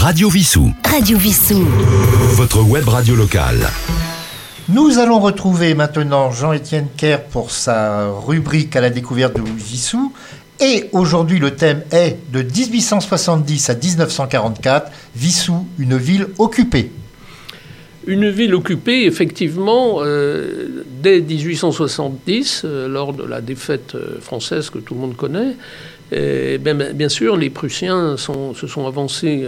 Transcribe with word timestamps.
Radio 0.00 0.30
Vissou. 0.30 0.72
Radio 0.88 1.18
Vissou. 1.18 1.66
Votre 2.36 2.62
web 2.62 2.86
radio 2.88 3.16
locale. 3.16 3.68
Nous 4.68 4.96
allons 5.00 5.18
retrouver 5.18 5.74
maintenant 5.74 6.30
Jean-Étienne 6.30 6.86
Kerr 6.96 7.24
pour 7.24 7.50
sa 7.50 8.08
rubrique 8.08 8.76
à 8.76 8.80
la 8.80 8.90
découverte 8.90 9.34
de 9.34 9.42
Vissou. 9.42 10.12
Et 10.60 10.88
aujourd'hui, 10.92 11.40
le 11.40 11.56
thème 11.56 11.82
est 11.90 12.16
de 12.30 12.42
1870 12.42 13.70
à 13.70 13.74
1944, 13.74 14.92
Vissou, 15.16 15.66
une 15.80 15.96
ville 15.96 16.28
occupée. 16.38 16.92
Une 18.08 18.30
ville 18.30 18.54
occupée, 18.54 19.04
effectivement, 19.04 19.98
euh, 19.98 20.82
dès 21.02 21.20
1870, 21.20 22.62
euh, 22.64 22.88
lors 22.88 23.12
de 23.12 23.22
la 23.22 23.42
défaite 23.42 23.96
euh, 23.96 24.18
française 24.18 24.70
que 24.70 24.78
tout 24.78 24.94
le 24.94 25.00
monde 25.00 25.14
connaît. 25.14 25.56
Ben, 26.10 26.94
bien, 26.94 27.10
sûr, 27.10 27.36
les 27.36 27.50
Prussiens 27.50 28.16
se 28.16 28.66
sont 28.66 28.86
avancés 28.86 29.44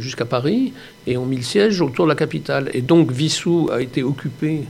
jusqu'à 0.00 0.24
Paris 0.24 0.72
et 1.06 1.16
ont 1.16 1.24
mis 1.24 1.36
le 1.36 1.44
siège 1.44 1.80
autour 1.80 2.06
de 2.06 2.08
la 2.08 2.16
capitale. 2.16 2.68
Et 2.74 2.80
donc 2.80 3.12
Vissou 3.12 3.70
a 3.72 3.80
été 3.80 4.02
occupé 4.02 4.62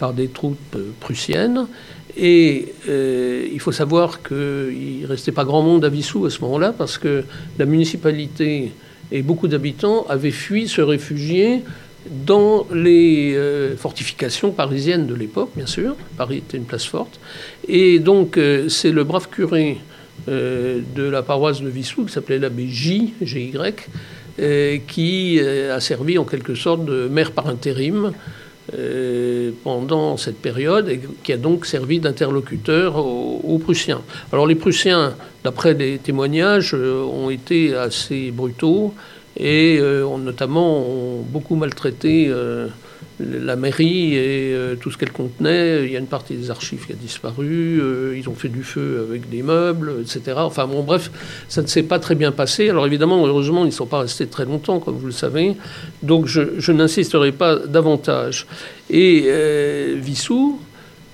par 0.00 0.12
des 0.12 0.26
troupes 0.26 0.76
prussiennes. 0.98 1.68
Et 2.16 2.74
il 2.88 3.60
faut 3.60 3.70
savoir 3.70 4.24
qu'il 4.24 5.02
ne 5.02 5.06
restait 5.06 5.30
pas 5.30 5.44
grand 5.44 5.62
monde 5.62 5.84
à 5.84 5.88
Vissou 5.88 6.26
à 6.26 6.30
ce 6.30 6.40
moment-là 6.40 6.74
parce 6.76 6.98
que 6.98 7.22
la 7.60 7.64
municipalité 7.64 8.72
et 9.12 9.22
beaucoup 9.22 9.46
d'habitants 9.46 10.04
avaient 10.08 10.32
fui 10.32 10.66
se 10.66 10.80
réfugier 10.80 11.62
dans 12.06 12.66
les 12.72 13.34
euh, 13.34 13.76
fortifications 13.76 14.52
parisiennes 14.52 15.06
de 15.06 15.14
l'époque, 15.14 15.50
bien 15.56 15.66
sûr. 15.66 15.96
Paris 16.16 16.38
était 16.38 16.56
une 16.56 16.64
place 16.64 16.84
forte. 16.84 17.20
Et 17.66 17.98
donc, 17.98 18.36
euh, 18.36 18.68
c'est 18.68 18.92
le 18.92 19.04
brave 19.04 19.28
curé 19.28 19.78
euh, 20.28 20.80
de 20.94 21.02
la 21.02 21.22
paroisse 21.22 21.60
de 21.60 21.68
Vissou, 21.68 22.04
qui 22.06 22.12
s'appelait 22.12 22.38
l'abbé 22.38 22.68
J, 22.68 23.14
G-Y, 23.20 23.88
qui 24.86 25.40
a 25.40 25.80
servi 25.80 26.16
en 26.16 26.22
quelque 26.22 26.54
sorte 26.54 26.84
de 26.84 27.08
maire 27.08 27.32
par 27.32 27.48
intérim 27.48 28.12
pendant 29.64 30.16
cette 30.16 30.40
période 30.40 30.88
et 30.88 31.00
qui 31.24 31.32
a 31.32 31.36
donc 31.36 31.66
servi 31.66 31.98
d'interlocuteur 31.98 32.98
aux, 32.98 33.40
aux, 33.42 33.58
Prussiens. 33.58 34.00
Alors, 34.32 34.46
les 34.46 34.54
Prussiens, 34.54 35.16
d'après 35.42 35.74
les 35.74 35.98
témoignages, 35.98 36.72
ont 36.72 37.30
été 37.30 37.74
assez 37.74 38.30
brutaux 38.30 38.94
et 39.38 39.78
euh, 39.78 40.04
ont 40.04 40.18
notamment 40.18 40.78
ont 40.80 41.22
beaucoup 41.22 41.54
maltraité 41.54 42.26
euh, 42.28 42.66
la 43.20 43.56
mairie 43.56 44.14
et 44.14 44.52
euh, 44.52 44.74
tout 44.74 44.90
ce 44.90 44.98
qu'elle 44.98 45.12
contenait. 45.12 45.84
Il 45.84 45.92
y 45.92 45.96
a 45.96 46.00
une 46.00 46.06
partie 46.06 46.34
des 46.34 46.50
archives 46.50 46.86
qui 46.86 46.92
a 46.92 46.96
disparu. 46.96 47.80
ils 48.16 48.28
ont 48.28 48.34
fait 48.34 48.48
du 48.48 48.64
feu 48.64 49.06
avec 49.08 49.30
des 49.30 49.42
meubles, 49.42 49.94
etc. 50.00 50.34
Enfin 50.36 50.66
bon, 50.66 50.82
bref, 50.82 51.10
ça 51.48 51.62
ne 51.62 51.66
s'est 51.68 51.84
pas 51.84 52.00
très 52.00 52.16
bien 52.16 52.32
passé. 52.32 52.68
Alors 52.68 52.86
évidemment, 52.86 53.24
heureusement, 53.26 53.62
ils 53.62 53.68
ne 53.68 53.72
sont 53.72 53.86
pas 53.86 54.00
restés 54.00 54.26
très 54.26 54.44
longtemps, 54.44 54.80
comme 54.80 54.96
vous 54.96 55.06
le 55.06 55.12
savez. 55.12 55.54
Donc 56.02 56.26
je, 56.26 56.58
je 56.58 56.72
n'insisterai 56.72 57.32
pas 57.32 57.56
davantage. 57.56 58.46
Et 58.90 59.28
Vissou, 59.96 60.60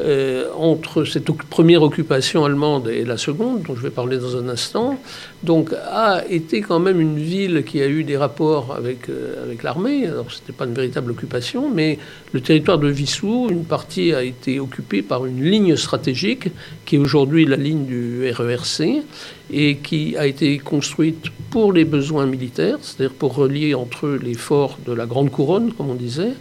euh, 0.00 0.48
entre 0.56 1.05
cette 1.05 1.31
première 1.48 1.83
occupation 1.83 2.45
allemande 2.45 2.89
et 2.89 3.05
la 3.05 3.17
seconde, 3.17 3.62
dont 3.62 3.77
je 3.77 3.83
vais 3.83 3.91
parler 3.91 4.19
dans 4.19 4.36
un 4.36 4.48
instant, 4.48 4.98
donc 5.45 5.73
a 5.73 6.25
été 6.28 6.62
quand 6.62 6.81
même 6.81 7.01
une 7.01 7.19
ville 7.19 7.62
qui 7.64 7.81
a 7.81 7.86
eu 7.86 8.03
des 8.03 8.17
rapports 8.17 8.75
avec, 8.75 9.09
euh, 9.09 9.45
avec 9.45 9.62
l'armée. 9.62 10.06
Alors 10.06 10.33
ce 10.33 10.41
n'était 10.41 10.53
pas 10.53 10.64
une 10.64 10.75
véritable 10.75 11.12
occupation, 11.12 11.70
mais 11.70 11.98
le 12.33 12.41
territoire 12.41 12.78
de 12.78 12.89
Vissou, 12.89 13.47
une 13.48 13.64
partie 13.64 14.12
a 14.12 14.25
été 14.25 14.59
occupée 14.59 15.03
par 15.03 15.27
une 15.27 15.45
ligne 15.45 15.77
stratégique 15.77 16.48
qui 16.84 16.97
est 16.97 16.98
aujourd'hui 16.98 17.45
la 17.45 17.56
ligne 17.56 17.86
du 17.86 18.29
RERC 18.31 19.05
et 19.53 19.77
qui 19.77 20.17
a 20.17 20.27
été 20.27 20.58
construite 20.58 21.27
pour 21.51 21.73
les 21.73 21.84
besoins 21.84 22.27
militaires, 22.27 22.79
c'est-à-dire 22.81 23.14
pour 23.14 23.34
relier 23.34 23.75
entre 23.75 24.06
eux 24.06 24.20
les 24.20 24.34
forts 24.34 24.79
de 24.84 24.92
la 24.92 25.06
Grande 25.06 25.31
Couronne, 25.31 25.73
comme 25.73 25.91
on 25.91 25.95
disait. 25.95 26.33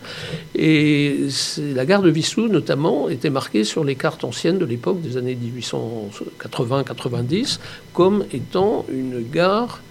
Et 0.55 1.27
la 1.75 1.85
gare 1.85 2.01
de 2.01 2.09
Vissou, 2.09 2.47
notamment, 2.47 3.09
était 3.09 3.29
marquée 3.29 3.42
sur 3.63 3.83
les 3.83 3.95
cartes 3.95 4.23
anciennes 4.23 4.57
de 4.57 4.65
l'époque 4.65 5.01
des 5.01 5.17
années 5.17 5.35
1880-90 5.35 7.59
comme 7.93 8.25
étant 8.31 8.85
une 8.91 9.23
gare 9.29 9.81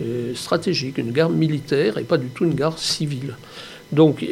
euh, 0.00 0.34
stratégique, 0.34 0.98
une 0.98 1.12
gare 1.12 1.30
militaire 1.30 1.98
et 1.98 2.04
pas 2.04 2.18
du 2.18 2.28
tout 2.28 2.44
une 2.44 2.54
gare 2.54 2.78
civile. 2.78 3.34
Donc, 3.92 4.22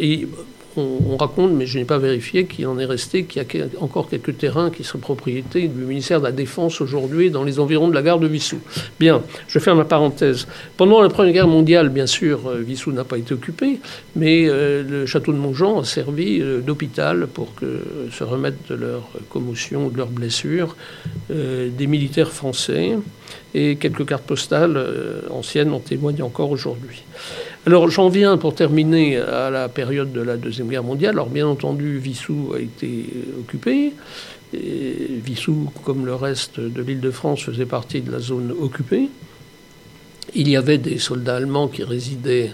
on, 0.78 1.16
raconte, 1.16 1.52
mais 1.52 1.66
je 1.66 1.78
n'ai 1.78 1.84
pas 1.84 1.98
vérifié, 1.98 2.44
qu'il 2.46 2.66
en 2.66 2.78
est 2.78 2.84
resté, 2.84 3.24
qu'il 3.24 3.42
y 3.42 3.62
a 3.62 3.66
encore 3.80 4.08
quelques 4.08 4.36
terrains 4.38 4.70
qui 4.70 4.84
sont 4.84 4.98
propriété 4.98 5.68
du 5.68 5.84
ministère 5.84 6.20
de 6.20 6.26
la 6.26 6.32
Défense 6.32 6.80
aujourd'hui 6.80 7.30
dans 7.30 7.44
les 7.44 7.58
environs 7.58 7.88
de 7.88 7.94
la 7.94 8.02
gare 8.02 8.18
de 8.18 8.26
Vissou. 8.26 8.58
Bien, 9.00 9.22
je 9.48 9.58
ferme 9.58 9.78
ma 9.78 9.84
parenthèse. 9.84 10.46
Pendant 10.76 11.02
la 11.02 11.08
Première 11.08 11.32
Guerre 11.32 11.48
mondiale, 11.48 11.88
bien 11.88 12.06
sûr, 12.06 12.48
euh, 12.48 12.60
Vissou 12.60 12.92
n'a 12.92 13.04
pas 13.04 13.18
été 13.18 13.34
occupé, 13.34 13.80
mais 14.16 14.48
euh, 14.48 14.82
le 14.82 15.06
château 15.06 15.32
de 15.32 15.38
Montjean 15.38 15.80
a 15.80 15.84
servi 15.84 16.40
euh, 16.40 16.60
d'hôpital 16.60 17.26
pour 17.26 17.54
que, 17.54 17.66
se 18.12 18.24
remettre 18.24 18.58
de 18.70 18.74
leur 18.74 19.08
commotion, 19.30 19.88
de 19.88 19.96
leurs 19.96 20.08
blessures, 20.08 20.76
des 21.30 21.86
militaires 21.86 22.32
français. 22.32 22.96
Et 23.54 23.76
quelques 23.76 24.06
cartes 24.06 24.24
postales 24.24 24.78
anciennes 25.30 25.72
en 25.72 25.80
témoignent 25.80 26.22
encore 26.22 26.50
aujourd'hui. 26.50 27.02
Alors 27.68 27.90
j'en 27.90 28.08
viens 28.08 28.38
pour 28.38 28.54
terminer 28.54 29.18
à 29.18 29.50
la 29.50 29.68
période 29.68 30.10
de 30.10 30.22
la 30.22 30.38
Deuxième 30.38 30.68
Guerre 30.68 30.82
mondiale. 30.82 31.10
Alors 31.10 31.28
bien 31.28 31.46
entendu, 31.46 31.98
Vissou 31.98 32.54
a 32.56 32.60
été 32.60 33.04
occupé. 33.38 33.92
Vissou, 34.54 35.70
comme 35.84 36.06
le 36.06 36.14
reste 36.14 36.60
de 36.60 36.80
l'île 36.80 37.02
de 37.02 37.10
France, 37.10 37.42
faisait 37.42 37.66
partie 37.66 38.00
de 38.00 38.10
la 38.10 38.20
zone 38.20 38.54
occupée. 38.58 39.10
Il 40.34 40.48
y 40.48 40.56
avait 40.56 40.78
des 40.78 40.98
soldats 40.98 41.36
allemands 41.36 41.68
qui 41.68 41.84
résidaient 41.84 42.52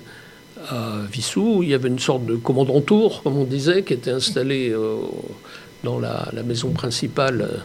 à 0.69 1.03
Vissou. 1.08 1.60
Il 1.62 1.69
y 1.69 1.74
avait 1.74 1.91
une 1.91 2.00
sorte 2.00 2.26
de 2.26 2.34
commandant 2.34 2.80
tour, 2.80 3.22
comme 3.22 3.36
on 3.36 3.44
disait, 3.44 3.84
qui 3.84 3.92
était 3.92 4.10
installé 4.10 4.70
euh, 4.70 4.97
dans 5.84 6.00
la, 6.00 6.28
maison 6.44 6.70
principale 6.70 7.62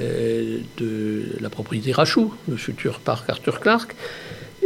euh, 0.00 0.58
de 0.78 1.26
la 1.40 1.48
propriété 1.48 1.92
Rachou, 1.92 2.34
le 2.48 2.56
futur 2.56 2.98
parc 2.98 3.30
Arthur 3.30 3.60
Clark. 3.60 3.94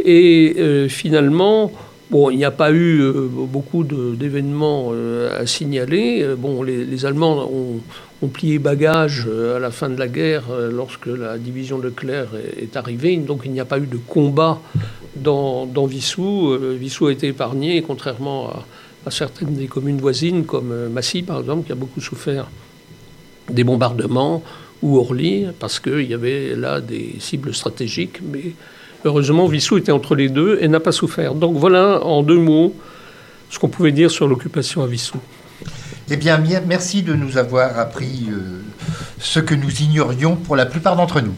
Et 0.03 0.55
euh, 0.57 0.87
finalement, 0.87 1.71
Bon, 2.09 2.29
il 2.29 2.37
n'y 2.37 2.45
a 2.45 2.51
pas 2.51 2.71
eu 2.71 3.01
euh, 3.01 3.27
beaucoup 3.29 3.83
d'événements 3.83 4.91
euh, 4.93 5.41
à 5.41 5.45
signaler. 5.45 6.21
Euh, 6.23 6.35
bon, 6.37 6.63
les, 6.63 7.05
Allemands 7.05 7.49
ont, 7.51 8.27
plié 8.29 8.59
bagages 8.59 9.27
à 9.55 9.59
la 9.59 9.71
fin 9.71 9.89
de 9.89 9.99
la 9.99 10.07
guerre 10.07 10.45
lorsque 10.71 11.05
la 11.05 11.37
division 11.37 11.77
Leclerc 11.77 12.29
est, 12.35 12.63
est 12.63 12.75
arrivée. 12.75 13.15
Donc 13.17 13.41
il 13.45 13.51
n'y 13.51 13.59
a 13.59 13.65
pas 13.65 13.77
eu 13.77 13.85
de 13.85 13.97
combat 13.97 14.59
dans, 15.15 15.65
dans 15.65 15.85
Vissou. 15.85 16.57
Vissou 16.79 17.07
a 17.07 17.11
été 17.11 17.27
épargné, 17.27 17.83
contrairement 17.83 18.49
à, 19.05 19.11
certaines 19.11 19.53
des 19.53 19.67
communes 19.67 19.99
voisines, 19.99 20.45
comme 20.45 20.89
Massy 20.89 21.21
par 21.21 21.39
exemple, 21.41 21.67
qui 21.67 21.71
a 21.71 21.75
beaucoup 21.75 22.01
souffert 22.01 22.49
des 23.51 23.63
bombardements, 23.63 24.43
ou 24.81 24.97
Orly, 24.97 25.47
parce 25.59 25.79
qu'il 25.79 26.03
y 26.03 26.13
avait 26.13 26.55
là 26.55 26.81
des 26.81 27.15
cibles 27.19 27.53
stratégiques. 27.53 28.19
Mais 28.21 28.53
Heureusement, 29.05 29.45
Vissou 29.47 29.77
était 29.77 29.91
entre 29.91 30.15
les 30.15 30.27
deux 30.27 30.57
et 30.61 30.67
n'a 30.67 30.79
pas 30.79 30.91
souffert. 30.91 31.35
Donc 31.35 31.55
voilà, 31.55 32.03
en 32.03 32.23
deux 32.23 32.39
mots, 32.39 32.73
ce 33.49 33.59
qu'on 33.59 33.69
pouvait 33.69 33.91
dire 33.91 34.09
sur 34.11 34.27
l'occupation 34.27 34.83
à 34.83 34.87
Vissou. 34.87 35.17
Eh 36.09 36.17
bien, 36.17 36.41
merci 36.65 37.03
de 37.03 37.13
nous 37.13 37.37
avoir 37.37 37.77
appris 37.79 38.27
euh, 38.29 38.63
ce 39.19 39.39
que 39.39 39.55
nous 39.55 39.81
ignorions 39.81 40.35
pour 40.35 40.55
la 40.55 40.65
plupart 40.65 40.95
d'entre 40.95 41.19
nous. 41.21 41.35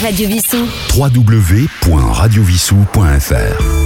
Radio 0.00 0.28
Vissou. 0.28 0.64
www.radiovissou.fr 0.96 3.77